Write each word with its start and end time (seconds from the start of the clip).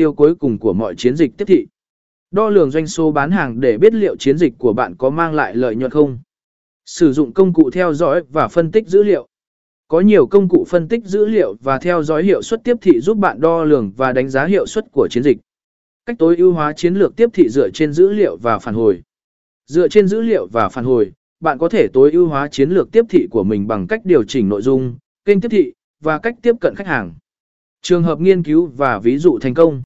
tiêu 0.00 0.12
cuối 0.12 0.34
cùng 0.34 0.58
của 0.58 0.72
mọi 0.72 0.94
chiến 0.94 1.16
dịch 1.16 1.32
tiếp 1.36 1.44
thị. 1.44 1.66
Đo 2.30 2.48
lường 2.48 2.70
doanh 2.70 2.86
số 2.86 3.12
bán 3.12 3.30
hàng 3.30 3.60
để 3.60 3.78
biết 3.78 3.94
liệu 3.94 4.16
chiến 4.16 4.38
dịch 4.38 4.52
của 4.58 4.72
bạn 4.72 4.94
có 4.96 5.10
mang 5.10 5.34
lại 5.34 5.56
lợi 5.56 5.76
nhuận 5.76 5.90
không. 5.90 6.18
Sử 6.84 7.12
dụng 7.12 7.32
công 7.32 7.52
cụ 7.52 7.70
theo 7.70 7.94
dõi 7.94 8.22
và 8.32 8.48
phân 8.48 8.70
tích 8.70 8.86
dữ 8.86 9.02
liệu. 9.02 9.28
Có 9.88 10.00
nhiều 10.00 10.26
công 10.26 10.48
cụ 10.48 10.64
phân 10.68 10.88
tích 10.88 11.04
dữ 11.04 11.26
liệu 11.26 11.56
và 11.62 11.78
theo 11.78 12.02
dõi 12.02 12.24
hiệu 12.24 12.42
suất 12.42 12.64
tiếp 12.64 12.76
thị 12.80 13.00
giúp 13.00 13.18
bạn 13.18 13.40
đo 13.40 13.64
lường 13.64 13.92
và 13.96 14.12
đánh 14.12 14.28
giá 14.28 14.44
hiệu 14.44 14.66
suất 14.66 14.84
của 14.92 15.08
chiến 15.10 15.22
dịch. 15.22 15.38
Cách 16.06 16.16
tối 16.18 16.36
ưu 16.36 16.52
hóa 16.52 16.72
chiến 16.72 16.94
lược 16.94 17.16
tiếp 17.16 17.30
thị 17.32 17.48
dựa 17.48 17.70
trên 17.70 17.92
dữ 17.92 18.10
liệu 18.10 18.36
và 18.36 18.58
phản 18.58 18.74
hồi. 18.74 19.02
Dựa 19.66 19.88
trên 19.88 20.08
dữ 20.08 20.20
liệu 20.20 20.46
và 20.46 20.68
phản 20.68 20.84
hồi, 20.84 21.12
bạn 21.40 21.58
có 21.58 21.68
thể 21.68 21.86
tối 21.92 22.12
ưu 22.12 22.26
hóa 22.26 22.48
chiến 22.48 22.70
lược 22.70 22.92
tiếp 22.92 23.04
thị 23.08 23.28
của 23.30 23.44
mình 23.44 23.66
bằng 23.66 23.86
cách 23.86 24.00
điều 24.04 24.24
chỉnh 24.24 24.48
nội 24.48 24.62
dung, 24.62 24.96
kênh 25.24 25.40
tiếp 25.40 25.48
thị 25.48 25.72
và 26.02 26.18
cách 26.18 26.34
tiếp 26.42 26.54
cận 26.60 26.74
khách 26.74 26.86
hàng. 26.86 27.14
Trường 27.82 28.02
hợp 28.02 28.20
nghiên 28.20 28.42
cứu 28.42 28.66
và 28.66 28.98
ví 28.98 29.18
dụ 29.18 29.38
thành 29.38 29.54
công. 29.54 29.78